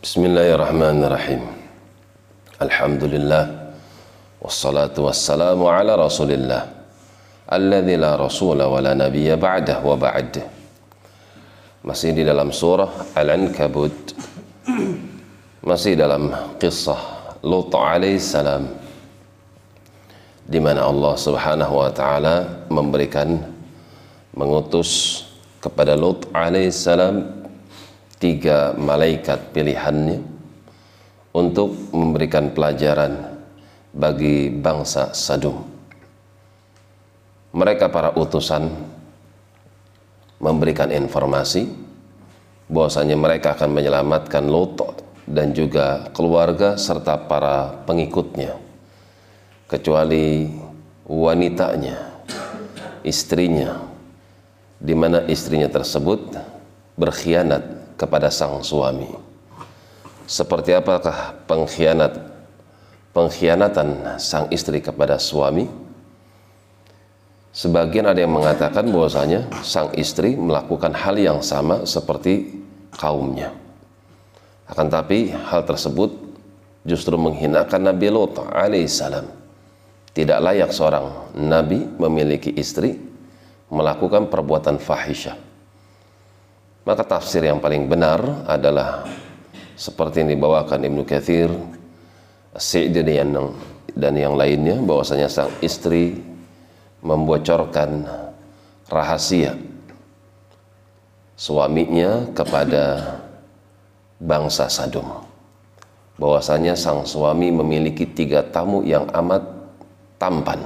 Bismillahirrahmanirrahim. 0.00 1.44
Alhamdulillah 2.56 3.76
wassalatu 4.40 5.04
wassalamu 5.04 5.68
ala 5.68 5.92
Rasulillah 5.92 6.72
alladzi 7.44 8.00
la 8.00 8.16
rasula 8.16 8.64
wa 8.64 8.80
la 8.80 8.96
nabiyya 8.96 9.36
ba'dah 9.36 9.84
wa 9.84 10.00
ba'd. 10.00 10.40
Masih 11.84 12.16
di 12.16 12.24
dalam 12.24 12.48
surah 12.48 13.12
Al-Ankabut. 13.12 14.16
Masih 15.68 16.00
dalam 16.00 16.32
kisah 16.56 17.36
Lut 17.44 17.68
alaihissalam 17.68 18.72
di 20.48 20.64
mana 20.64 20.88
Allah 20.88 21.12
Subhanahu 21.12 21.76
wa 21.76 21.92
taala 21.92 22.64
memberikan 22.72 23.36
mengutus 24.32 25.28
kepada 25.60 25.92
Lut 25.92 26.24
alaihissalam 26.32 27.39
tiga 28.20 28.76
malaikat 28.76 29.56
pilihannya 29.56 30.20
untuk 31.32 31.72
memberikan 31.96 32.52
pelajaran 32.52 33.40
bagi 33.96 34.52
bangsa 34.52 35.16
Sadum. 35.16 35.64
Mereka 37.50 37.90
para 37.90 38.14
utusan 38.14 38.70
memberikan 40.38 40.92
informasi 40.92 41.66
bahwasanya 42.70 43.16
mereka 43.18 43.58
akan 43.58 43.70
menyelamatkan 43.74 44.46
Lot 44.46 45.02
dan 45.26 45.50
juga 45.50 46.12
keluarga 46.14 46.78
serta 46.78 47.26
para 47.26 47.82
pengikutnya 47.88 48.54
kecuali 49.66 50.50
wanitanya, 51.08 52.22
istrinya 53.02 53.80
di 54.78 54.94
mana 54.94 55.26
istrinya 55.26 55.66
tersebut 55.66 56.34
berkhianat 56.94 57.79
kepada 58.00 58.32
sang 58.32 58.64
suami. 58.64 59.12
Seperti 60.24 60.72
apakah 60.72 61.36
pengkhianat 61.44 62.16
pengkhianatan 63.12 64.16
sang 64.16 64.48
istri 64.48 64.80
kepada 64.80 65.20
suami? 65.20 65.68
Sebagian 67.52 68.08
ada 68.08 68.22
yang 68.22 68.32
mengatakan 68.32 68.88
bahwasanya 68.88 69.52
sang 69.60 69.92
istri 69.98 70.38
melakukan 70.38 70.96
hal 70.96 71.18
yang 71.20 71.44
sama 71.44 71.84
seperti 71.84 72.62
kaumnya. 72.96 73.52
Akan 74.70 74.86
tapi 74.86 75.34
hal 75.34 75.66
tersebut 75.66 76.14
justru 76.86 77.18
menghinakan 77.18 77.90
Nabi 77.90 78.06
Lot 78.08 78.38
alaihissalam. 78.38 79.26
Tidak 80.14 80.38
layak 80.38 80.70
seorang 80.70 81.34
nabi 81.38 81.86
memiliki 81.98 82.50
istri 82.54 82.98
melakukan 83.70 84.26
perbuatan 84.26 84.78
fahisyah 84.78 85.49
maka 86.84 87.02
tafsir 87.04 87.44
yang 87.44 87.60
paling 87.60 87.86
benar 87.86 88.44
adalah 88.48 89.04
seperti 89.76 90.24
yang 90.24 90.36
dibawakan 90.36 90.80
Ibnu 90.84 91.02
Katsir, 91.04 91.48
yang, 92.56 93.52
dan 93.96 94.14
yang 94.16 94.34
lainnya 94.36 94.76
bahwasanya 94.80 95.28
sang 95.28 95.52
istri 95.64 96.20
membocorkan 97.00 98.04
rahasia 98.92 99.56
suaminya 101.40 102.28
kepada 102.36 103.16
bangsa 104.20 104.68
Sadum. 104.68 105.24
Bahwasanya 106.20 106.76
sang 106.76 107.08
suami 107.08 107.48
memiliki 107.48 108.04
tiga 108.04 108.44
tamu 108.44 108.84
yang 108.84 109.08
amat 109.08 109.40
tampan, 110.20 110.60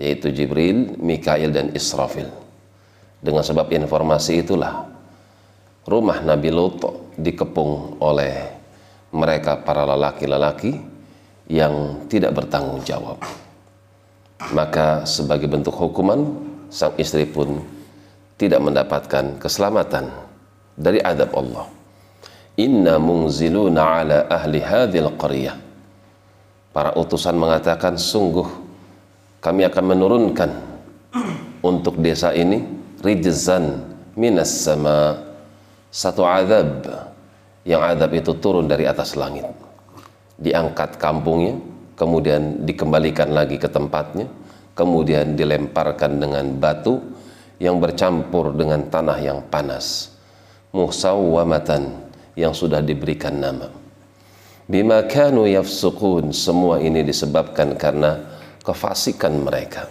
yaitu 0.00 0.32
Jibril, 0.32 0.96
Mikail, 0.96 1.52
dan 1.52 1.68
Israfil. 1.76 2.32
Dengan 3.20 3.44
sebab 3.44 3.68
informasi 3.68 4.40
itulah 4.40 4.88
rumah 5.88 6.20
Nabi 6.20 6.52
Lut 6.52 6.84
dikepung 7.16 7.96
oleh 8.04 8.52
mereka 9.10 9.56
para 9.64 9.88
lelaki-lelaki 9.88 10.76
yang 11.48 12.04
tidak 12.12 12.36
bertanggung 12.36 12.84
jawab. 12.84 13.16
Maka 14.52 15.08
sebagai 15.08 15.48
bentuk 15.48 15.72
hukuman, 15.74 16.28
sang 16.68 16.92
istri 17.00 17.24
pun 17.24 17.64
tidak 18.36 18.60
mendapatkan 18.62 19.40
keselamatan 19.40 20.12
dari 20.76 21.00
adab 21.00 21.32
Allah. 21.34 21.66
Inna 22.60 23.00
mungziluna 23.00 23.82
ala 23.82 24.18
ahli 24.28 24.60
hadhil 24.62 25.10
qaryah. 25.16 25.56
Para 26.70 26.94
utusan 26.94 27.34
mengatakan 27.34 27.98
sungguh 27.98 28.46
kami 29.42 29.66
akan 29.66 29.84
menurunkan 29.88 30.50
untuk 31.64 31.98
desa 31.98 32.30
ini 32.36 32.62
rijzan 33.02 33.82
minas 34.14 34.50
sama 34.50 35.27
satu 35.88 36.24
azab. 36.24 36.86
Yang 37.68 37.82
azab 37.84 38.10
itu 38.16 38.32
turun 38.40 38.64
dari 38.64 38.88
atas 38.88 39.12
langit. 39.18 39.44
Diangkat 40.38 40.96
kampungnya 40.96 41.58
kemudian 41.98 42.62
dikembalikan 42.62 43.34
lagi 43.34 43.58
ke 43.58 43.66
tempatnya 43.66 44.30
kemudian 44.78 45.34
dilemparkan 45.34 46.22
dengan 46.22 46.54
batu 46.54 47.02
yang 47.58 47.82
bercampur 47.82 48.54
dengan 48.54 48.86
tanah 48.86 49.18
yang 49.18 49.42
panas 49.50 50.14
musawwamatan 50.70 51.90
yang 52.38 52.54
sudah 52.54 52.78
diberikan 52.78 53.34
nama. 53.34 53.66
Bima 54.70 55.02
kanu 55.10 55.50
yafsukun 55.50 56.30
semua 56.30 56.78
ini 56.78 57.02
disebabkan 57.02 57.74
karena 57.74 58.22
kefasikan 58.62 59.42
mereka. 59.42 59.90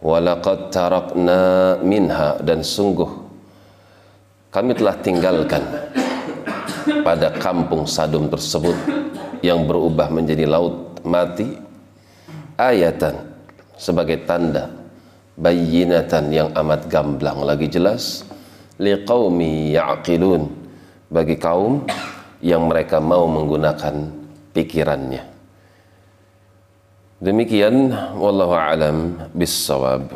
Walaqad 0.00 0.72
tarakna 0.72 1.76
minha 1.84 2.40
dan 2.40 2.64
sungguh 2.64 3.29
kami 4.50 4.74
telah 4.74 4.98
tinggalkan 4.98 5.62
pada 7.06 7.30
kampung 7.38 7.86
Sadum 7.86 8.26
tersebut 8.26 8.74
yang 9.46 9.64
berubah 9.64 10.10
menjadi 10.10 10.44
laut 10.44 10.98
mati 11.06 11.54
ayatan 12.58 13.14
sebagai 13.78 14.26
tanda 14.26 14.68
bayinatan 15.38 16.28
yang 16.34 16.48
amat 16.52 16.90
gamblang. 16.90 17.40
Lagi 17.46 17.70
jelas 17.70 18.26
liqaumi 18.76 19.72
ya'qilun 19.72 20.50
bagi 21.08 21.38
kaum 21.40 21.86
yang 22.44 22.66
mereka 22.66 22.98
mau 22.98 23.30
menggunakan 23.30 23.94
pikirannya. 24.52 25.24
Demikian 27.20 27.92
wallahu 28.16 28.56
alam 28.56 29.14
bissawab 29.36 30.08